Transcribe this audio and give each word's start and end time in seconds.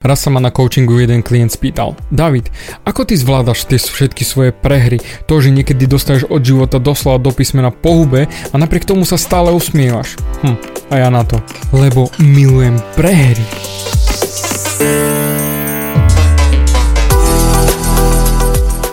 Raz 0.00 0.24
sa 0.24 0.32
ma 0.32 0.40
na 0.40 0.48
coachingu 0.48 0.96
jeden 0.96 1.20
klient 1.20 1.52
spýtal, 1.52 1.92
David, 2.08 2.48
ako 2.88 3.04
ty 3.04 3.20
zvládaš 3.20 3.68
tie 3.68 3.76
všetky 3.76 4.24
svoje 4.24 4.48
prehry, 4.48 4.96
to, 5.28 5.44
že 5.44 5.52
niekedy 5.52 5.84
dostaneš 5.84 6.24
od 6.32 6.40
života 6.40 6.80
doslova 6.80 7.20
do 7.20 7.28
písmena 7.28 7.68
po 7.68 8.00
hube 8.00 8.24
a 8.24 8.54
napriek 8.56 8.88
tomu 8.88 9.04
sa 9.04 9.20
stále 9.20 9.52
usmievaš. 9.52 10.16
Hm, 10.40 10.56
a 10.88 10.94
ja 11.04 11.12
na 11.12 11.20
to, 11.20 11.36
lebo 11.76 12.08
milujem 12.16 12.80
prehry. 12.96 13.44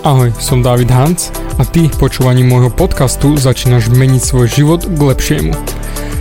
Ahoj, 0.03 0.35
som 0.43 0.59
David 0.59 0.91
Hans 0.91 1.31
a 1.55 1.63
ty 1.63 1.87
počúvaním 1.87 2.51
môjho 2.51 2.67
podcastu 2.75 3.39
začínaš 3.39 3.87
meniť 3.95 4.27
svoj 4.27 4.47
život 4.51 4.83
k 4.83 4.99
lepšiemu. 4.99 5.55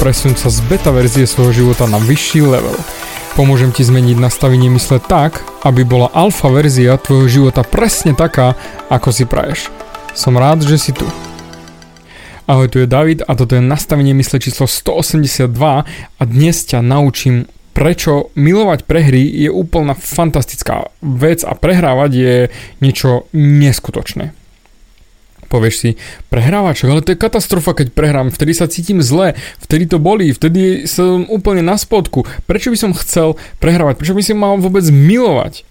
Presun 0.00 0.32
sa 0.32 0.48
z 0.48 0.64
beta 0.64 0.88
verzie 0.96 1.28
svojho 1.28 1.52
života 1.52 1.84
na 1.84 2.00
vyšší 2.00 2.40
level. 2.40 2.72
Pomôžem 3.36 3.68
ti 3.68 3.84
zmeniť 3.84 4.16
nastavenie 4.16 4.72
mysle 4.72 4.96
tak, 4.96 5.44
aby 5.60 5.84
bola 5.84 6.08
alfa 6.16 6.48
verzia 6.48 6.96
tvojho 6.96 7.28
života 7.28 7.60
presne 7.60 8.16
taká, 8.16 8.56
ako 8.88 9.12
si 9.12 9.28
praješ. 9.28 9.68
Som 10.16 10.40
rád, 10.40 10.64
že 10.64 10.80
si 10.80 10.96
tu. 10.96 11.04
Ahoj, 12.48 12.72
tu 12.72 12.80
je 12.80 12.88
David 12.88 13.28
a 13.28 13.36
toto 13.36 13.52
je 13.52 13.60
nastavenie 13.60 14.16
mysle 14.16 14.40
číslo 14.40 14.64
182 14.64 15.44
a 15.92 16.22
dnes 16.24 16.56
ťa 16.64 16.80
naučím 16.80 17.44
prečo 17.76 18.32
milovať 18.40 18.88
prehry 18.88 19.20
je 19.20 19.52
úplná 19.52 19.92
fantastická 19.92 20.88
vec 21.04 21.44
a 21.44 21.52
prehrávať 21.52 22.10
je 22.16 22.36
niečo 22.80 23.28
neskutočné. 23.36 24.32
Povieš 25.50 25.74
si, 25.74 25.90
prehrávač, 26.30 26.86
ale 26.86 27.02
to 27.02 27.10
je 27.10 27.18
katastrofa, 27.18 27.74
keď 27.74 27.90
prehrám, 27.90 28.30
vtedy 28.30 28.54
sa 28.54 28.70
cítim 28.70 29.02
zle, 29.02 29.34
vtedy 29.58 29.90
to 29.90 29.98
bolí, 29.98 30.30
vtedy 30.30 30.86
som 30.86 31.26
úplne 31.26 31.66
na 31.66 31.74
spodku. 31.74 32.22
Prečo 32.46 32.70
by 32.70 32.78
som 32.78 32.94
chcel 32.94 33.34
prehrávať? 33.58 33.98
Prečo 33.98 34.14
by 34.14 34.22
si 34.22 34.30
mal 34.30 34.62
vôbec 34.62 34.86
milovať? 34.86 35.66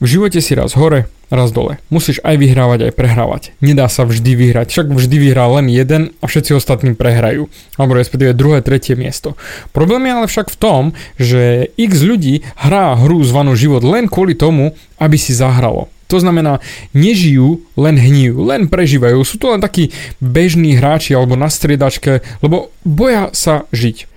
V 0.00 0.18
živote 0.18 0.40
si 0.40 0.56
raz 0.56 0.72
hore, 0.74 1.12
raz 1.28 1.52
dole. 1.52 1.76
Musíš 1.86 2.24
aj 2.24 2.40
vyhrávať, 2.40 2.90
aj 2.90 2.96
prehrávať. 2.96 3.42
Nedá 3.62 3.86
sa 3.86 4.08
vždy 4.08 4.32
vyhrať, 4.32 4.72
však 4.72 4.90
vždy 4.90 5.16
vyhrá 5.28 5.46
len 5.60 5.68
jeden 5.68 6.16
a 6.18 6.26
všetci 6.26 6.56
ostatní 6.56 6.96
prehrajú. 6.96 7.46
Alebo 7.76 8.00
respektíve 8.00 8.32
druhé, 8.32 8.64
tretie 8.64 8.96
miesto. 8.96 9.36
Problém 9.76 10.08
je 10.08 10.16
ale 10.16 10.26
však 10.26 10.48
v 10.48 10.58
tom, 10.58 10.82
že 11.20 11.70
x 11.76 12.00
ľudí 12.00 12.42
hrá 12.58 12.96
hru 12.96 13.20
zvanú 13.22 13.54
život 13.54 13.84
len 13.84 14.08
kvôli 14.08 14.34
tomu, 14.34 14.72
aby 14.96 15.20
si 15.20 15.36
zahralo. 15.36 15.91
To 16.12 16.20
znamená, 16.20 16.60
nežijú, 16.92 17.64
len 17.72 17.96
hníjú, 17.96 18.36
len 18.44 18.68
prežívajú. 18.68 19.24
Sú 19.24 19.40
to 19.40 19.56
len 19.56 19.64
takí 19.64 19.88
bežní 20.20 20.76
hráči 20.76 21.16
alebo 21.16 21.40
na 21.40 21.48
striedačke, 21.48 22.20
lebo 22.44 22.68
boja 22.84 23.32
sa 23.32 23.64
žiť. 23.72 24.12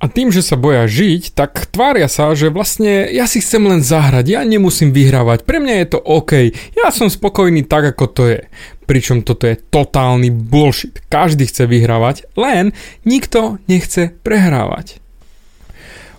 A 0.00 0.08
tým, 0.08 0.32
že 0.32 0.40
sa 0.40 0.56
boja 0.56 0.88
žiť, 0.88 1.36
tak 1.36 1.68
tvária 1.68 2.08
sa, 2.08 2.32
že 2.32 2.48
vlastne 2.48 3.04
ja 3.12 3.28
si 3.28 3.44
chcem 3.44 3.60
len 3.60 3.84
zahrať, 3.84 4.32
ja 4.32 4.40
nemusím 4.48 4.96
vyhrávať, 4.96 5.44
pre 5.44 5.60
mňa 5.60 5.74
je 5.76 5.86
to 5.92 6.00
OK, 6.00 6.32
ja 6.72 6.88
som 6.88 7.12
spokojný 7.12 7.68
tak, 7.68 7.92
ako 7.92 8.04
to 8.08 8.22
je. 8.32 8.40
Pričom 8.88 9.20
toto 9.20 9.44
je 9.44 9.60
totálny 9.60 10.32
bullshit. 10.32 11.04
Každý 11.12 11.44
chce 11.44 11.68
vyhrávať, 11.68 12.32
len 12.32 12.72
nikto 13.04 13.60
nechce 13.68 14.16
prehrávať. 14.24 14.99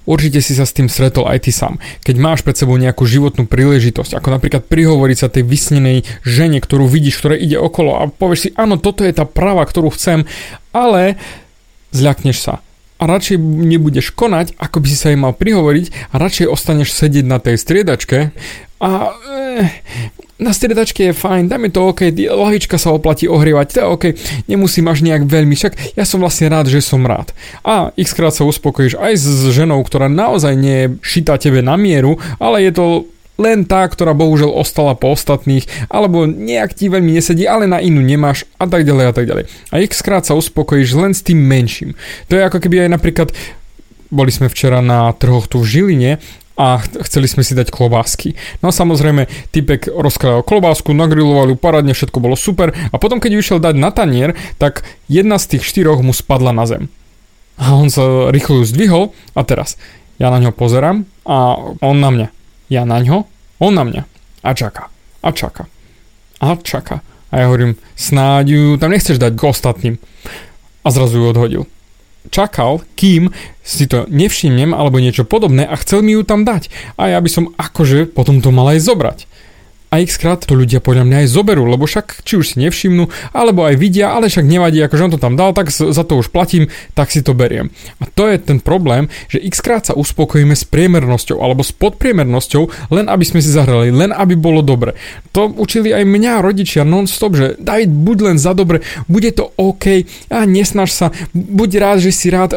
Určite 0.09 0.41
si 0.41 0.57
sa 0.57 0.65
s 0.65 0.73
tým 0.73 0.89
stretol 0.89 1.29
aj 1.29 1.45
ty 1.45 1.51
sám. 1.53 1.77
Keď 2.01 2.15
máš 2.17 2.41
pred 2.41 2.57
sebou 2.57 2.73
nejakú 2.77 3.05
životnú 3.05 3.45
príležitosť, 3.45 4.17
ako 4.17 4.33
napríklad 4.33 4.65
prihovoriť 4.65 5.17
sa 5.17 5.29
tej 5.29 5.45
vysnenej 5.45 6.03
žene, 6.25 6.57
ktorú 6.57 6.89
vidíš, 6.89 7.21
ktoré 7.21 7.35
ide 7.37 7.61
okolo 7.61 8.01
a 8.01 8.09
povieš 8.09 8.39
si, 8.39 8.49
áno, 8.57 8.81
toto 8.81 9.05
je 9.05 9.13
tá 9.13 9.29
práva, 9.29 9.61
ktorú 9.65 9.93
chcem, 9.93 10.25
ale 10.73 11.21
zľakneš 11.93 12.37
sa 12.41 12.55
a 13.01 13.09
radšej 13.09 13.41
nebudeš 13.41 14.13
konať, 14.13 14.53
ako 14.61 14.77
by 14.77 14.87
si 14.87 14.97
sa 14.97 15.09
jej 15.09 15.17
mal 15.17 15.33
prihovoriť 15.33 16.13
a 16.13 16.21
radšej 16.21 16.45
ostaneš 16.45 16.93
sedieť 16.93 17.25
na 17.25 17.41
tej 17.41 17.57
striedačke 17.57 18.29
a 18.77 18.91
eh, 19.09 19.65
na 20.41 20.51
striedačke 20.51 21.13
je 21.13 21.13
fajn, 21.13 21.53
dajme 21.53 21.69
to 21.69 21.85
OK, 21.85 22.09
lavička 22.17 22.81
sa 22.81 22.89
oplatí 22.89 23.29
ohrievať, 23.29 23.67
to 23.69 23.77
je 23.77 23.85
OK, 23.85 24.05
nemusím 24.49 24.89
až 24.89 25.05
nejak 25.05 25.29
veľmi, 25.29 25.53
však 25.53 25.93
ja 25.93 26.03
som 26.03 26.17
vlastne 26.17 26.49
rád, 26.49 26.67
že 26.73 26.81
som 26.81 27.05
rád. 27.05 27.29
A 27.61 27.93
x 27.93 28.17
krát 28.17 28.33
sa 28.33 28.43
uspokojíš 28.49 28.97
aj 28.97 29.13
s 29.21 29.53
ženou, 29.53 29.85
ktorá 29.85 30.09
naozaj 30.09 30.57
nie 30.57 30.75
je 30.75 30.87
šitá 31.05 31.37
tebe 31.37 31.61
na 31.61 31.77
mieru, 31.77 32.17
ale 32.41 32.65
je 32.65 32.73
to 32.73 32.85
len 33.37 33.65
tá, 33.65 33.85
ktorá 33.85 34.13
bohužiaľ 34.13 34.53
ostala 34.53 34.93
po 34.93 35.13
ostatných, 35.13 35.65
alebo 35.89 36.29
nejak 36.29 36.77
ti 36.77 36.89
veľmi 36.89 37.13
nesedí, 37.13 37.45
ale 37.49 37.65
na 37.65 37.81
inú 37.81 38.01
nemáš 38.01 38.45
a 38.61 38.69
tak 38.69 38.85
ďalej 38.85 39.05
a 39.09 39.13
tak 39.13 39.25
ďalej. 39.29 39.45
A 39.73 39.81
x 39.81 40.01
krát 40.05 40.25
sa 40.25 40.37
uspokojíš 40.37 40.89
len 40.97 41.13
s 41.13 41.25
tým 41.25 41.41
menším. 41.41 41.97
To 42.29 42.37
je 42.37 42.45
ako 42.45 42.61
keby 42.61 42.85
aj 42.85 42.89
napríklad 42.97 43.29
boli 44.11 44.29
sme 44.29 44.51
včera 44.51 44.83
na 44.83 45.09
trhoch 45.15 45.47
tu 45.47 45.63
v 45.63 45.69
Žiline 45.71 46.11
a 46.61 46.77
chceli 47.09 47.25
sme 47.25 47.41
si 47.41 47.57
dať 47.57 47.73
klobásky. 47.73 48.37
No 48.61 48.69
a 48.69 48.73
samozrejme, 48.75 49.25
typek 49.49 49.89
rozkladal 49.89 50.45
klobásku, 50.45 50.93
nagriloval 50.93 51.49
ju 51.49 51.57
paradne, 51.57 51.97
všetko 51.97 52.21
bolo 52.21 52.37
super 52.37 52.69
a 52.69 52.95
potom 53.01 53.17
keď 53.17 53.29
ju 53.33 53.39
išiel 53.41 53.57
dať 53.57 53.75
na 53.81 53.89
tanier, 53.89 54.37
tak 54.61 54.85
jedna 55.09 55.41
z 55.41 55.57
tých 55.57 55.65
štyroch 55.65 56.05
mu 56.05 56.13
spadla 56.13 56.53
na 56.53 56.69
zem. 56.69 56.93
A 57.57 57.73
on 57.73 57.89
sa 57.89 58.29
rýchlo 58.29 58.61
ju 58.61 58.69
zdvihol 58.69 59.03
a 59.33 59.41
teraz 59.41 59.81
ja 60.21 60.29
na 60.29 60.37
ňo 60.37 60.53
pozerám 60.53 61.09
a 61.25 61.57
on 61.81 61.97
na 61.97 62.13
mňa. 62.13 62.27
Ja 62.69 62.85
na 62.85 63.01
ňo, 63.01 63.25
on 63.57 63.73
na 63.73 63.81
mňa. 63.81 64.05
A 64.45 64.53
čaká. 64.53 64.93
A 65.25 65.33
čaká. 65.33 65.65
A 66.37 66.53
čaká. 66.61 67.01
A 67.33 67.41
ja 67.41 67.45
hovorím, 67.49 67.73
snáď 67.97 68.45
ju 68.53 68.63
tam 68.77 68.93
nechceš 68.93 69.17
dať 69.17 69.33
k 69.33 69.49
ostatným. 69.49 69.95
A 70.85 70.87
zrazu 70.93 71.17
ju 71.17 71.25
odhodil 71.25 71.63
čakal, 72.29 72.85
kým 72.93 73.33
si 73.65 73.89
to 73.89 74.05
nevšimnem 74.05 74.75
alebo 74.75 75.01
niečo 75.01 75.25
podobné 75.25 75.65
a 75.65 75.73
chcel 75.79 76.05
mi 76.05 76.13
ju 76.13 76.21
tam 76.21 76.45
dať. 76.45 76.69
A 77.01 77.17
ja 77.17 77.19
by 77.23 77.29
som 77.31 77.49
akože 77.57 78.11
potom 78.13 78.43
to 78.43 78.53
mal 78.53 78.69
aj 78.69 78.83
zobrať 78.83 79.19
a 79.91 79.99
x 79.99 80.15
krát 80.15 80.39
to 80.39 80.55
ľudia 80.55 80.79
podľa 80.79 81.03
mňa 81.03 81.17
aj 81.21 81.27
zoberú, 81.35 81.67
lebo 81.67 81.83
však 81.83 82.23
či 82.23 82.39
už 82.39 82.55
si 82.55 82.63
nevšimnú, 82.63 83.11
alebo 83.35 83.67
aj 83.67 83.75
vidia, 83.75 84.15
ale 84.15 84.31
však 84.31 84.47
nevadí, 84.47 84.79
akože 84.79 85.03
on 85.03 85.13
to 85.13 85.19
tam 85.19 85.35
dal, 85.35 85.51
tak 85.51 85.67
za 85.67 86.03
to 86.07 86.15
už 86.15 86.31
platím, 86.31 86.71
tak 86.95 87.11
si 87.11 87.19
to 87.19 87.35
beriem. 87.35 87.75
A 87.99 88.07
to 88.07 88.31
je 88.31 88.39
ten 88.39 88.63
problém, 88.63 89.11
že 89.27 89.43
x 89.43 89.59
krát 89.59 89.83
sa 89.83 89.93
uspokojíme 89.99 90.55
s 90.55 90.63
priemernosťou 90.63 91.43
alebo 91.43 91.59
s 91.59 91.75
podpriemernosťou, 91.75 92.95
len 92.95 93.11
aby 93.11 93.27
sme 93.27 93.43
si 93.43 93.51
zahrali, 93.51 93.91
len 93.91 94.15
aby 94.15 94.39
bolo 94.39 94.63
dobre. 94.63 94.95
To 95.35 95.51
učili 95.51 95.91
aj 95.91 96.07
mňa 96.07 96.39
rodičia 96.39 96.87
non-stop, 96.87 97.35
že 97.35 97.47
David, 97.59 97.91
buď 97.91 98.17
len 98.31 98.37
za 98.39 98.55
dobre, 98.55 98.79
bude 99.11 99.27
to 99.35 99.51
OK, 99.59 100.07
a 100.31 100.47
nesnaž 100.47 100.95
sa, 100.95 101.11
buď 101.35 101.69
rád, 101.83 101.97
že 101.99 102.15
si 102.15 102.31
rád, 102.31 102.55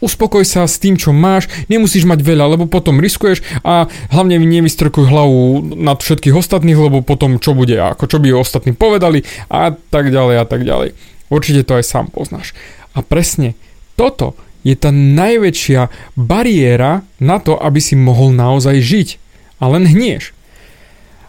uspokoj 0.00 0.44
sa 0.44 0.68
s 0.68 0.76
tým, 0.76 1.00
čo 1.00 1.10
máš, 1.16 1.48
nemusíš 1.72 2.04
mať 2.04 2.20
veľa, 2.20 2.56
lebo 2.56 2.68
potom 2.68 3.00
riskuješ 3.00 3.40
a 3.64 3.88
hlavne 4.12 4.36
nevystrkuj 4.36 5.08
hlavu 5.08 5.64
nad 5.76 5.98
všetkých 6.00 6.36
ostatných, 6.36 6.76
lebo 6.76 7.00
potom 7.00 7.40
čo 7.40 7.56
bude, 7.56 7.76
ako 7.80 8.04
čo 8.04 8.20
by 8.20 8.36
ostatní 8.36 8.76
povedali 8.76 9.24
a 9.48 9.72
tak 9.72 10.12
ďalej 10.12 10.36
a 10.42 10.44
tak 10.44 10.62
ďalej. 10.62 10.92
Určite 11.32 11.66
to 11.66 11.80
aj 11.80 11.84
sám 11.88 12.06
poznáš. 12.12 12.52
A 12.94 13.02
presne 13.02 13.58
toto 13.98 14.36
je 14.66 14.74
tá 14.74 14.90
najväčšia 14.92 16.14
bariéra 16.18 17.06
na 17.22 17.38
to, 17.38 17.56
aby 17.56 17.78
si 17.78 17.94
mohol 17.94 18.34
naozaj 18.34 18.82
žiť. 18.82 19.08
A 19.56 19.72
len 19.72 19.88
hnieš. 19.88 20.35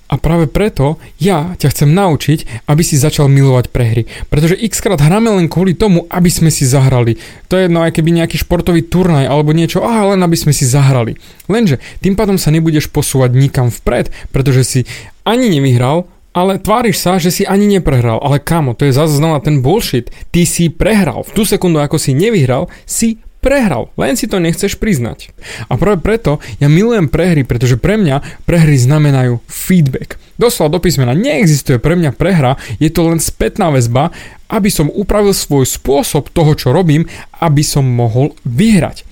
A 0.07 0.15
práve 0.15 0.47
preto 0.47 0.95
ja 1.19 1.55
ťa 1.59 1.67
chcem 1.75 1.89
naučiť, 1.91 2.63
aby 2.71 2.81
si 2.83 2.95
začal 2.95 3.27
milovať 3.27 3.71
prehry. 3.75 4.07
Pretože 4.31 4.55
x 4.55 4.79
krát 4.79 5.03
hráme 5.03 5.27
len 5.27 5.51
kvôli 5.51 5.75
tomu, 5.75 6.07
aby 6.07 6.31
sme 6.31 6.47
si 6.47 6.63
zahrali. 6.63 7.19
To 7.51 7.59
je 7.59 7.67
jedno, 7.67 7.83
aj 7.83 7.99
keby 7.99 8.15
nejaký 8.15 8.39
športový 8.39 8.87
turnaj 8.87 9.27
alebo 9.27 9.51
niečo, 9.51 9.83
a 9.83 10.15
len 10.15 10.23
aby 10.23 10.39
sme 10.39 10.55
si 10.55 10.63
zahrali. 10.63 11.19
Lenže 11.51 11.83
tým 11.99 12.15
pádom 12.15 12.39
sa 12.39 12.55
nebudeš 12.55 12.87
posúvať 12.87 13.35
nikam 13.35 13.67
vpred, 13.67 14.07
pretože 14.31 14.63
si 14.63 14.79
ani 15.27 15.51
nevyhral, 15.51 16.07
ale 16.37 16.61
tváriš 16.61 17.01
sa, 17.01 17.17
že 17.17 17.33
si 17.33 17.43
ani 17.43 17.65
neprehral. 17.65 18.21
Ale 18.21 18.37
kamo, 18.37 18.77
to 18.77 18.85
je 18.85 18.93
zase 18.93 19.17
znova 19.17 19.41
ten 19.41 19.65
bullshit. 19.65 20.13
Ty 20.29 20.45
si 20.45 20.69
prehral. 20.69 21.25
V 21.25 21.33
tú 21.33 21.43
sekundu, 21.43 21.81
ako 21.81 21.97
si 21.97 22.13
nevyhral, 22.13 22.69
si 22.85 23.19
prehral, 23.39 23.89
len 23.95 24.19
si 24.19 24.27
to 24.27 24.37
nechceš 24.37 24.75
priznať. 24.77 25.31
A 25.71 25.79
práve 25.79 26.03
preto 26.03 26.43
ja 26.59 26.67
milujem 26.67 27.07
prehry, 27.07 27.47
pretože 27.47 27.79
pre 27.79 27.95
mňa 27.95 28.45
prehry 28.45 28.75
znamenajú 28.75 29.39
feedback. 29.47 30.19
Doslova 30.37 30.77
do 30.77 30.79
písmena 30.83 31.17
neexistuje 31.17 31.81
pre 31.81 31.97
mňa 31.97 32.13
prehra, 32.13 32.61
je 32.77 32.93
to 32.93 33.09
len 33.09 33.17
spätná 33.17 33.73
väzba, 33.73 34.13
aby 34.51 34.69
som 34.69 34.93
upravil 34.93 35.33
svoj 35.33 35.65
spôsob 35.65 36.29
toho, 36.29 36.53
čo 36.53 36.69
robím, 36.69 37.09
aby 37.41 37.65
som 37.65 37.83
mohol 37.83 38.37
vyhrať. 38.45 39.06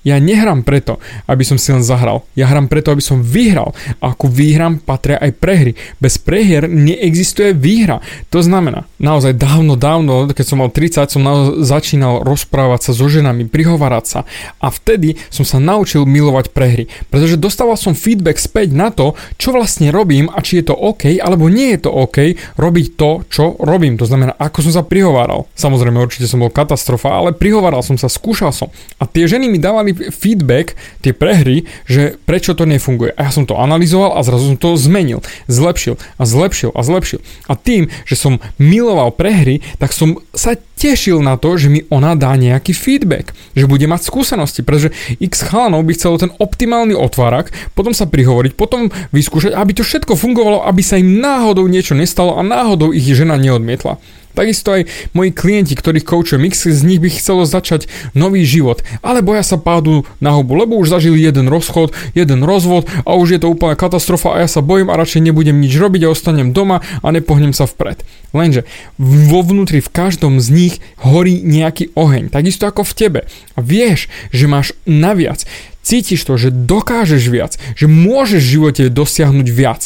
Ja 0.00 0.16
nehrám 0.16 0.64
preto, 0.64 0.96
aby 1.28 1.44
som 1.44 1.60
si 1.60 1.76
len 1.76 1.84
zahral. 1.84 2.24
Ja 2.32 2.48
hrám 2.48 2.72
preto, 2.72 2.88
aby 2.88 3.04
som 3.04 3.20
vyhral. 3.20 3.76
A 4.00 4.16
ako 4.16 4.32
výhram 4.32 4.80
patria 4.80 5.20
aj 5.20 5.36
prehry. 5.36 5.72
Bez 6.00 6.16
prehier 6.16 6.64
neexistuje 6.64 7.52
výhra. 7.52 8.00
To 8.32 8.40
znamená, 8.40 8.88
naozaj 8.96 9.36
dávno, 9.36 9.76
dávno, 9.76 10.32
keď 10.32 10.46
som 10.46 10.64
mal 10.64 10.72
30, 10.72 11.04
som 11.12 11.22
začínal 11.60 12.24
rozprávať 12.24 12.90
sa 12.90 12.92
so 12.96 13.06
ženami, 13.12 13.44
prihovárať 13.52 14.04
sa. 14.08 14.20
A 14.56 14.72
vtedy 14.72 15.20
som 15.28 15.44
sa 15.44 15.60
naučil 15.60 16.08
milovať 16.08 16.56
prehry. 16.56 16.88
Pretože 17.12 17.36
dostával 17.36 17.76
som 17.76 17.92
feedback 17.92 18.40
späť 18.40 18.72
na 18.72 18.88
to, 18.88 19.12
čo 19.36 19.52
vlastne 19.52 19.92
robím 19.92 20.32
a 20.32 20.40
či 20.40 20.64
je 20.64 20.72
to 20.72 20.74
OK, 20.80 21.20
alebo 21.20 21.52
nie 21.52 21.76
je 21.76 21.84
to 21.84 21.90
OK 21.92 22.18
robiť 22.56 22.86
to, 22.96 23.10
čo 23.28 23.44
robím. 23.60 24.00
To 24.00 24.08
znamená, 24.08 24.32
ako 24.40 24.64
som 24.64 24.80
sa 24.80 24.82
prihováral. 24.82 25.44
Samozrejme, 25.52 26.00
určite 26.00 26.24
som 26.24 26.40
bol 26.40 26.48
katastrofa, 26.48 27.12
ale 27.12 27.36
prihováral 27.36 27.84
som 27.84 28.00
sa, 28.00 28.08
skúšal 28.08 28.50
som. 28.56 28.72
A 28.96 29.04
tie 29.04 29.28
ženy 29.28 29.46
mi 29.52 29.60
dávali 29.60 29.89
feedback, 29.92 30.74
tie 31.00 31.12
prehry, 31.14 31.68
že 31.86 32.16
prečo 32.24 32.56
to 32.56 32.64
nefunguje. 32.64 33.14
A 33.16 33.28
ja 33.28 33.30
som 33.32 33.44
to 33.44 33.58
analyzoval 33.58 34.16
a 34.16 34.24
zrazu 34.24 34.54
som 34.54 34.58
to 34.58 34.74
zmenil, 34.76 35.20
zlepšil 35.46 36.00
a 36.18 36.22
zlepšil 36.24 36.70
a 36.72 36.80
zlepšil. 36.80 37.20
A 37.50 37.54
tým, 37.54 37.92
že 38.08 38.16
som 38.16 38.42
miloval 38.56 39.12
prehry, 39.14 39.60
tak 39.78 39.92
som 39.92 40.18
sa 40.32 40.56
tešil 40.80 41.20
na 41.20 41.36
to, 41.36 41.60
že 41.60 41.68
mi 41.68 41.84
ona 41.92 42.16
dá 42.16 42.32
nejaký 42.40 42.72
feedback, 42.72 43.36
že 43.52 43.68
bude 43.68 43.84
mať 43.84 44.00
skúsenosti, 44.00 44.64
pretože 44.64 44.96
x 45.20 45.44
chalanov 45.44 45.84
by 45.84 45.92
chcelo 45.92 46.16
ten 46.16 46.32
optimálny 46.40 46.96
otvárak, 46.96 47.52
potom 47.76 47.92
sa 47.92 48.08
prihovoriť, 48.08 48.56
potom 48.56 48.88
vyskúšať, 49.12 49.52
aby 49.52 49.76
to 49.76 49.84
všetko 49.84 50.16
fungovalo, 50.16 50.64
aby 50.64 50.80
sa 50.80 50.96
im 50.96 51.20
náhodou 51.20 51.68
niečo 51.68 51.92
nestalo 51.92 52.40
a 52.40 52.42
náhodou 52.42 52.96
ich 52.96 53.04
žena 53.12 53.36
neodmietla. 53.36 54.00
Takisto 54.34 54.74
aj 54.74 54.86
moji 55.12 55.30
klienti, 55.34 55.74
ktorých 55.74 56.06
koučujem, 56.06 56.46
x 56.46 56.70
z 56.70 56.82
nich 56.86 57.02
by 57.02 57.10
chcelo 57.10 57.42
začať 57.42 57.90
nový 58.14 58.46
život, 58.46 58.82
ale 59.02 59.20
boja 59.20 59.42
sa 59.42 59.58
pádu 59.58 60.06
na 60.22 60.32
hubu, 60.34 60.54
lebo 60.54 60.78
už 60.78 60.94
zažili 60.94 61.20
jeden 61.20 61.50
rozchod, 61.50 61.90
jeden 62.14 62.46
rozvod 62.46 62.86
a 63.02 63.18
už 63.18 63.36
je 63.36 63.40
to 63.42 63.52
úplná 63.52 63.74
katastrofa 63.74 64.38
a 64.38 64.46
ja 64.46 64.48
sa 64.48 64.62
bojím 64.62 64.88
a 64.88 64.98
radšej 64.98 65.30
nebudem 65.30 65.58
nič 65.58 65.74
robiť 65.76 66.06
a 66.06 66.12
ostanem 66.14 66.54
doma 66.54 66.80
a 67.02 67.06
nepohnem 67.10 67.50
sa 67.50 67.66
vpred. 67.66 68.02
Lenže 68.30 68.62
vo 68.98 69.42
vnútri 69.42 69.82
v 69.82 69.90
každom 69.90 70.38
z 70.38 70.48
nich 70.54 70.74
horí 71.02 71.42
nejaký 71.42 71.90
oheň, 71.98 72.30
takisto 72.30 72.70
ako 72.70 72.86
v 72.86 72.96
tebe. 72.96 73.20
A 73.54 73.58
vieš, 73.58 74.06
že 74.30 74.46
máš 74.46 74.72
naviac. 74.86 75.42
Cítiš 75.80 76.22
to, 76.28 76.36
že 76.36 76.54
dokážeš 76.54 77.24
viac, 77.32 77.56
že 77.74 77.90
môžeš 77.90 78.42
v 78.44 78.52
živote 78.60 78.82
dosiahnuť 78.92 79.48
viac 79.48 79.82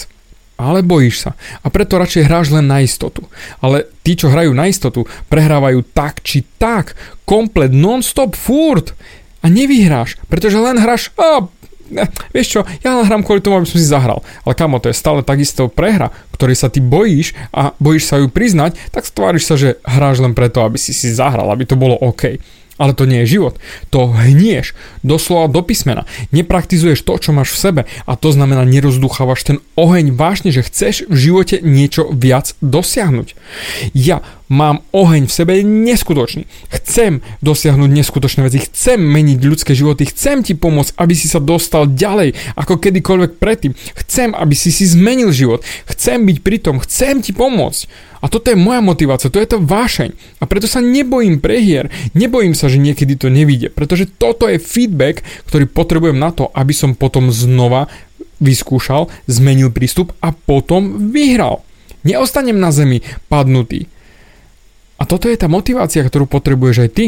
ale 0.54 0.86
bojíš 0.86 1.28
sa 1.28 1.30
a 1.62 1.66
preto 1.70 1.98
radšej 1.98 2.26
hráš 2.26 2.54
len 2.54 2.66
na 2.66 2.80
istotu. 2.82 3.26
Ale 3.58 3.90
tí, 4.06 4.14
čo 4.14 4.30
hrajú 4.30 4.54
na 4.54 4.70
istotu, 4.70 5.06
prehrávajú 5.26 5.82
tak 5.94 6.22
či 6.22 6.46
tak, 6.58 6.94
komplet, 7.26 7.74
non-stop, 7.74 8.38
furt 8.38 8.94
a 9.42 9.50
nevyhráš, 9.50 10.16
pretože 10.30 10.56
len 10.56 10.78
hráš, 10.78 11.10
a 11.18 11.44
ne, 11.90 12.08
vieš 12.32 12.58
čo, 12.58 12.60
ja 12.80 12.96
len 12.96 13.06
hrám 13.06 13.22
kvôli 13.26 13.44
tomu, 13.44 13.60
aby 13.60 13.68
som 13.68 13.78
si 13.80 13.86
zahral. 13.86 14.24
Ale 14.46 14.54
kamo, 14.56 14.80
to 14.80 14.88
je 14.88 14.96
stále 14.96 15.20
takisto 15.20 15.68
prehra, 15.68 16.08
ktorej 16.32 16.56
sa 16.56 16.68
ty 16.72 16.80
bojíš 16.80 17.36
a 17.52 17.76
bojíš 17.76 18.04
sa 18.08 18.16
ju 18.20 18.30
priznať, 18.30 18.78
tak 18.94 19.04
stváriš 19.04 19.44
sa, 19.44 19.54
že 19.60 19.76
hráš 19.84 20.24
len 20.24 20.32
preto, 20.32 20.64
aby 20.64 20.80
si 20.80 20.96
si 20.96 21.12
zahral, 21.12 21.50
aby 21.52 21.68
to 21.68 21.76
bolo 21.76 21.98
OK. 22.00 22.40
Ale 22.74 22.92
to 22.92 23.06
nie 23.06 23.22
je 23.22 23.38
život. 23.38 23.54
To 23.94 24.10
hnieš 24.10 24.74
doslova 25.06 25.46
do 25.46 25.62
písmena. 25.62 26.08
Nepraktizuješ 26.34 27.06
to, 27.06 27.14
čo 27.22 27.30
máš 27.30 27.54
v 27.54 27.62
sebe 27.62 27.82
a 28.06 28.12
to 28.18 28.34
znamená 28.34 28.66
nerozduchávaš 28.66 29.46
ten 29.46 29.56
oheň 29.78 30.10
vážne, 30.14 30.50
že 30.50 30.66
chceš 30.66 31.06
v 31.06 31.16
živote 31.16 31.62
niečo 31.62 32.10
viac 32.10 32.58
dosiahnuť. 32.58 33.38
Ja 33.94 34.26
mám 34.48 34.84
oheň 34.92 35.24
v 35.28 35.32
sebe 35.32 35.52
neskutočný. 35.64 36.44
Chcem 36.68 37.24
dosiahnuť 37.40 37.90
neskutočné 37.90 38.44
veci, 38.44 38.64
chcem 38.64 39.00
meniť 39.00 39.38
ľudské 39.40 39.72
životy, 39.72 40.08
chcem 40.08 40.44
ti 40.44 40.52
pomôcť, 40.52 40.96
aby 41.00 41.14
si 41.16 41.26
sa 41.28 41.40
dostal 41.40 41.88
ďalej 41.88 42.36
ako 42.56 42.76
kedykoľvek 42.80 43.40
predtým. 43.40 43.72
Chcem, 44.04 44.36
aby 44.36 44.54
si 44.56 44.68
si 44.68 44.84
zmenil 44.84 45.32
život. 45.32 45.64
Chcem 45.88 46.28
byť 46.28 46.38
pri 46.44 46.56
tom, 46.60 46.76
chcem 46.84 47.24
ti 47.24 47.32
pomôcť. 47.32 48.12
A 48.24 48.32
toto 48.32 48.48
je 48.48 48.56
moja 48.56 48.80
motivácia, 48.80 49.28
to 49.28 49.36
je 49.36 49.48
to 49.52 49.60
vášeň. 49.60 50.16
A 50.40 50.48
preto 50.48 50.64
sa 50.64 50.80
nebojím 50.80 51.44
prehier, 51.44 51.92
nebojím 52.16 52.56
sa, 52.56 52.72
že 52.72 52.80
niekedy 52.80 53.20
to 53.20 53.28
nevíde, 53.28 53.68
pretože 53.68 54.08
toto 54.08 54.48
je 54.48 54.56
feedback, 54.56 55.20
ktorý 55.44 55.68
potrebujem 55.68 56.16
na 56.16 56.32
to, 56.32 56.48
aby 56.56 56.72
som 56.72 56.96
potom 56.96 57.28
znova 57.28 57.92
vyskúšal, 58.40 59.12
zmenil 59.28 59.68
prístup 59.68 60.16
a 60.24 60.32
potom 60.32 61.12
vyhral. 61.12 61.60
Neostanem 62.04 62.56
na 62.56 62.72
zemi 62.72 63.00
padnutý. 63.28 63.92
A 64.98 65.02
toto 65.04 65.26
je 65.26 65.36
tá 65.38 65.50
motivácia, 65.50 66.06
ktorú 66.06 66.30
potrebuješ 66.30 66.86
aj 66.86 66.90
ty. 66.94 67.06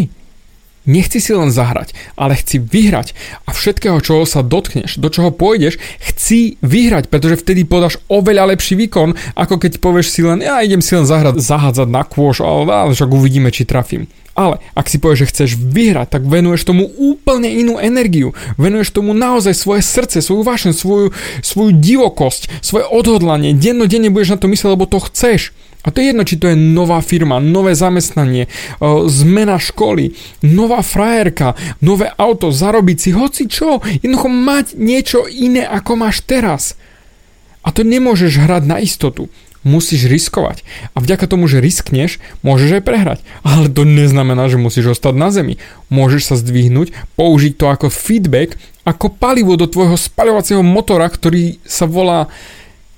Nechci 0.86 1.18
si 1.18 1.34
len 1.34 1.50
zahrať, 1.50 1.98
ale 2.14 2.38
chci 2.38 2.62
vyhrať 2.62 3.10
a 3.42 3.50
všetkého, 3.50 3.98
čoho 3.98 4.22
sa 4.22 4.46
dotkneš, 4.46 5.02
do 5.02 5.10
čoho 5.10 5.34
pôjdeš, 5.34 5.82
chci 5.98 6.62
vyhrať, 6.62 7.10
pretože 7.10 7.42
vtedy 7.42 7.66
podáš 7.66 7.98
oveľa 8.06 8.54
lepší 8.54 8.78
výkon, 8.78 9.18
ako 9.34 9.58
keď 9.58 9.82
povieš 9.82 10.14
si 10.14 10.22
len, 10.22 10.46
ja 10.46 10.62
idem 10.62 10.78
si 10.78 10.94
len 10.94 11.02
zahrať, 11.02 11.42
zahádzať 11.42 11.88
na 11.90 12.06
kôš, 12.06 12.38
ale, 12.38 12.70
ale 12.70 12.90
však 12.94 13.10
uvidíme, 13.10 13.50
či 13.50 13.66
trafím. 13.66 14.06
Ale 14.38 14.62
ak 14.78 14.86
si 14.86 15.02
povieš, 15.02 15.26
že 15.26 15.30
chceš 15.32 15.50
vyhrať, 15.58 16.12
tak 16.12 16.22
venuješ 16.22 16.68
tomu 16.68 16.86
úplne 16.86 17.50
inú 17.50 17.80
energiu. 17.80 18.36
Venuješ 18.60 18.94
tomu 18.94 19.16
naozaj 19.16 19.56
svoje 19.56 19.82
srdce, 19.82 20.20
svoju 20.20 20.44
vášeň, 20.44 20.72
svoju, 20.76 21.06
svoju 21.40 21.72
divokosť, 21.72 22.62
svoje 22.62 22.84
odhodlanie. 22.84 23.56
Dennodenne 23.56 24.12
budeš 24.12 24.36
na 24.36 24.38
to 24.38 24.46
myslieť, 24.52 24.76
lebo 24.76 24.86
to 24.86 25.00
chceš. 25.08 25.56
A 25.86 25.94
to 25.94 26.02
je 26.02 26.10
jedno, 26.10 26.26
či 26.26 26.42
to 26.42 26.50
je 26.50 26.58
nová 26.58 26.98
firma, 26.98 27.38
nové 27.38 27.78
zamestnanie, 27.78 28.50
zmena 29.06 29.62
školy, 29.62 30.18
nová 30.42 30.82
frajerka, 30.82 31.54
nové 31.78 32.10
auto, 32.18 32.50
zarobiť 32.50 32.96
si, 32.98 33.10
hoci 33.14 33.46
čo, 33.46 33.78
jednoducho 34.02 34.26
mať 34.26 34.66
niečo 34.74 35.30
iné, 35.30 35.62
ako 35.62 35.94
máš 35.94 36.26
teraz. 36.26 36.74
A 37.62 37.70
to 37.70 37.86
nemôžeš 37.86 38.42
hrať 38.42 38.62
na 38.66 38.82
istotu. 38.82 39.30
Musíš 39.66 40.06
riskovať. 40.06 40.62
A 40.94 41.02
vďaka 41.02 41.26
tomu, 41.26 41.50
že 41.50 41.58
riskneš, 41.58 42.22
môžeš 42.46 42.78
aj 42.78 42.86
prehrať. 42.86 43.18
Ale 43.42 43.66
to 43.66 43.82
neznamená, 43.82 44.46
že 44.46 44.62
musíš 44.62 44.94
ostať 44.94 45.14
na 45.18 45.34
zemi. 45.34 45.58
Môžeš 45.90 46.22
sa 46.30 46.36
zdvihnúť, 46.38 46.94
použiť 47.18 47.58
to 47.58 47.66
ako 47.66 47.90
feedback, 47.90 48.54
ako 48.86 49.10
palivo 49.10 49.58
do 49.58 49.66
tvojho 49.66 49.98
spaľovacieho 49.98 50.62
motora, 50.62 51.10
ktorý 51.10 51.58
sa 51.66 51.90
volá 51.90 52.30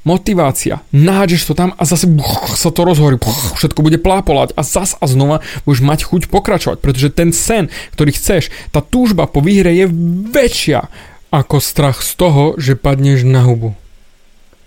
motivácia. 0.06 0.82
Nádžeš 0.94 1.50
to 1.50 1.54
tam 1.58 1.74
a 1.74 1.82
zase 1.82 2.06
buch, 2.06 2.54
sa 2.54 2.70
to 2.70 2.86
rozhorí, 2.86 3.18
buch, 3.18 3.58
všetko 3.58 3.80
bude 3.82 3.98
plápolať 3.98 4.54
a 4.54 4.62
zas 4.62 4.94
a 4.98 5.04
znova 5.10 5.42
budeš 5.66 5.82
mať 5.82 6.00
chuť 6.06 6.22
pokračovať, 6.30 6.78
pretože 6.78 7.14
ten 7.14 7.34
sen, 7.34 7.70
ktorý 7.96 8.14
chceš, 8.14 8.50
tá 8.70 8.80
túžba 8.80 9.26
po 9.26 9.42
výhre 9.42 9.74
je 9.74 9.86
väčšia 10.32 10.88
ako 11.28 11.60
strach 11.60 12.00
z 12.00 12.10
toho, 12.16 12.44
že 12.56 12.78
padneš 12.78 13.24
na 13.28 13.44
hubu. 13.44 13.76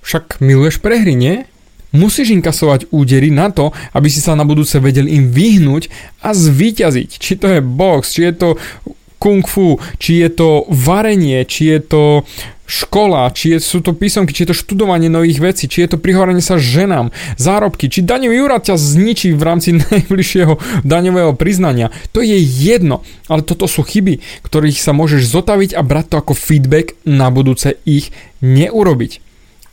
Však 0.06 0.42
miluješ 0.42 0.82
prehry, 0.82 1.18
nie? 1.18 1.46
Musíš 1.92 2.32
inkasovať 2.32 2.88
údery 2.96 3.34
na 3.34 3.52
to, 3.52 3.76
aby 3.92 4.08
si 4.08 4.24
sa 4.24 4.38
na 4.38 4.48
budúce 4.48 4.80
vedel 4.80 5.12
im 5.12 5.28
vyhnúť 5.28 5.92
a 6.24 6.32
zvíťaziť. 6.32 7.10
Či 7.20 7.34
to 7.36 7.48
je 7.52 7.60
box, 7.60 8.16
či 8.16 8.32
je 8.32 8.34
to 8.34 8.50
kung 9.22 9.46
fu, 9.46 9.78
či 10.02 10.24
je 10.26 10.30
to 10.34 10.66
varenie, 10.72 11.46
či 11.46 11.78
je 11.78 11.80
to 11.86 12.04
škola, 12.72 13.28
či 13.36 13.56
je, 13.56 13.58
sú 13.60 13.84
to 13.84 13.92
písomky, 13.92 14.32
či 14.32 14.48
je 14.48 14.56
to 14.56 14.62
študovanie 14.64 15.12
nových 15.12 15.44
vecí, 15.44 15.68
či 15.68 15.84
je 15.84 15.92
to 15.92 15.98
prihoranie 16.00 16.40
sa 16.40 16.56
ženám, 16.56 17.12
zárobky, 17.36 17.92
či 17.92 18.00
daňový 18.08 18.40
úrad 18.40 18.64
ťa 18.64 18.80
zničí 18.80 19.36
v 19.36 19.44
rámci 19.44 19.76
najbližšieho 19.84 20.84
daňového 20.88 21.36
priznania. 21.36 21.92
To 22.16 22.24
je 22.24 22.40
jedno, 22.40 23.04
ale 23.28 23.44
toto 23.44 23.68
sú 23.68 23.84
chyby, 23.84 24.24
ktorých 24.48 24.80
sa 24.80 24.96
môžeš 24.96 25.28
zotaviť 25.28 25.76
a 25.76 25.84
brať 25.84 26.16
to 26.16 26.16
ako 26.24 26.34
feedback 26.34 26.96
na 27.04 27.28
budúce 27.28 27.76
ich 27.84 28.16
neurobiť. 28.40 29.20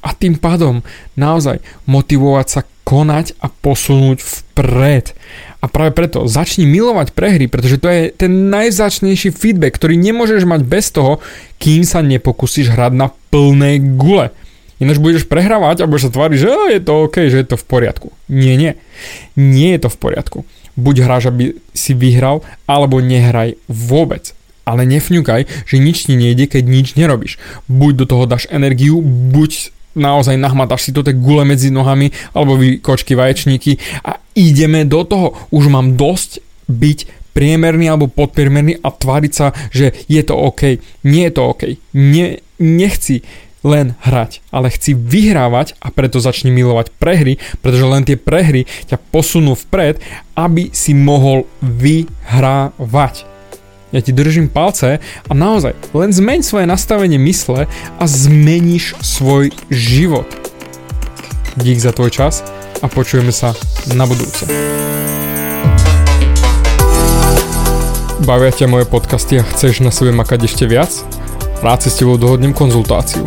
A 0.03 0.15
tým 0.15 0.39
pádom 0.39 0.83
naozaj 1.15 1.63
motivovať 1.87 2.47
sa 2.51 2.61
konať 2.89 3.37
a 3.45 3.53
posunúť 3.53 4.25
vpred. 4.25 5.13
A 5.61 5.69
práve 5.69 5.93
preto 5.93 6.25
začni 6.25 6.65
milovať 6.65 7.13
prehry, 7.13 7.45
pretože 7.45 7.77
to 7.77 7.93
je 7.93 8.03
ten 8.17 8.49
najzáčnejší 8.49 9.37
feedback, 9.37 9.77
ktorý 9.77 10.01
nemôžeš 10.01 10.49
mať 10.49 10.65
bez 10.65 10.89
toho, 10.89 11.21
kým 11.61 11.85
sa 11.85 12.01
nepokúsiš 12.01 12.73
hrať 12.73 12.93
na 12.97 13.13
plnej 13.29 13.77
gule. 14.01 14.33
Ináč 14.81 14.97
budeš 15.03 15.29
prehrávať 15.29 15.85
a 15.85 15.91
budeš 15.91 16.09
sa 16.09 16.15
tváriť, 16.17 16.39
že 16.39 16.51
je 16.73 16.81
to 16.81 16.93
OK, 17.05 17.17
že 17.29 17.45
je 17.45 17.49
to 17.51 17.61
v 17.61 17.67
poriadku. 17.67 18.09
Nie, 18.31 18.55
nie. 18.57 18.73
Nie 19.35 19.77
je 19.77 19.85
to 19.85 19.91
v 19.93 19.99
poriadku. 19.99 20.39
Buď 20.79 21.05
hráš, 21.05 21.35
aby 21.35 21.59
si 21.75 21.93
vyhral, 21.93 22.47
alebo 22.65 23.03
nehraj 23.03 23.59
vôbec. 23.67 24.33
Ale 24.63 24.87
nefňukaj, 24.87 25.67
že 25.67 25.77
nič 25.83 26.07
ti 26.07 26.15
nejde, 26.15 26.47
keď 26.47 26.63
nič 26.63 26.95
nerobíš. 26.95 27.43
Buď 27.67 27.93
do 28.01 28.07
toho 28.07 28.25
dáš 28.31 28.47
energiu, 28.55 29.03
buď 29.03 29.75
naozaj 29.97 30.37
nahmataš 30.37 30.89
si 30.89 30.91
to 30.93 31.05
tie 31.05 31.17
gule 31.17 31.45
medzi 31.49 31.73
nohami 31.73 32.13
alebo 32.35 32.59
vy 32.59 32.83
kočky 32.83 33.15
vaječníky 33.17 33.79
a 34.05 34.21
ideme 34.37 34.85
do 34.85 35.05
toho. 35.05 35.37
Už 35.49 35.71
mám 35.73 35.97
dosť 35.97 36.43
byť 36.69 36.99
priemerný 37.33 37.87
alebo 37.87 38.11
podpriemerný 38.11 38.83
a 38.83 38.91
tváriť 38.91 39.33
sa, 39.33 39.55
že 39.71 39.95
je 40.11 40.23
to 40.27 40.35
OK. 40.35 40.83
Nie 41.07 41.31
je 41.31 41.35
to 41.39 41.43
OK. 41.55 41.63
Nie, 41.95 42.43
nechci 42.59 43.23
len 43.67 43.99
hrať, 44.03 44.43
ale 44.55 44.71
chci 44.71 44.95
vyhrávať 44.95 45.75
a 45.83 45.91
preto 45.91 46.23
začni 46.23 46.55
milovať 46.55 46.95
prehry, 46.95 47.43
pretože 47.59 47.91
len 47.91 48.07
tie 48.07 48.15
prehry 48.15 48.71
ťa 48.87 49.03
posunú 49.11 49.59
vpred, 49.59 49.99
aby 50.39 50.71
si 50.71 50.95
mohol 50.95 51.47
vyhrávať. 51.63 53.38
Ja 53.89 54.01
ti 54.05 54.13
držím 54.13 54.53
palce 54.53 55.01
a 55.01 55.33
naozaj 55.33 55.73
len 55.97 56.13
zmeň 56.13 56.45
svoje 56.45 56.69
nastavenie 56.69 57.17
mysle 57.17 57.65
a 57.97 58.05
zmeníš 58.05 58.93
svoj 59.01 59.49
život. 59.73 60.29
Dík 61.57 61.81
za 61.81 61.97
tvoj 61.97 62.13
čas 62.13 62.45
a 62.85 62.87
počujeme 62.87 63.33
sa 63.33 63.57
na 63.97 64.05
budúce. 64.05 64.45
Bavia 68.29 68.53
ťa 68.53 68.69
moje 68.69 68.85
podcasty 68.85 69.41
a 69.41 69.47
chceš 69.57 69.81
na 69.81 69.89
sebe 69.89 70.13
makať 70.13 70.45
ešte 70.45 70.69
viac? 70.69 70.93
Rád 71.65 71.81
si 71.81 71.89
s 71.89 71.97
tebou 71.97 72.21
dohodnem 72.21 72.53
konzultáciu. 72.53 73.25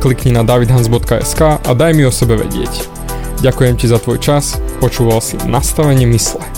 Klikni 0.00 0.32
na 0.32 0.40
davidhans.sk 0.40 1.40
a 1.60 1.70
daj 1.76 1.92
mi 1.92 2.08
o 2.08 2.12
sebe 2.14 2.40
vedieť. 2.40 2.88
Ďakujem 3.44 3.74
ti 3.76 3.86
za 3.86 4.00
tvoj 4.00 4.18
čas, 4.24 4.56
počúval 4.80 5.20
si 5.20 5.36
nastavenie 5.44 6.08
mysle. 6.08 6.57